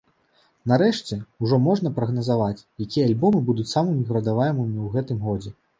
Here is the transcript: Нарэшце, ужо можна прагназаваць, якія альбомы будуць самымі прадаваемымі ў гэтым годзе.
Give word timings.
Нарэшце, 0.71 1.17
ужо 1.47 1.59
можна 1.67 1.93
прагназаваць, 1.99 2.65
якія 2.87 3.07
альбомы 3.11 3.47
будуць 3.53 3.71
самымі 3.77 4.03
прадаваемымі 4.13 4.77
ў 4.89 4.95
гэтым 4.99 5.27
годзе. 5.31 5.59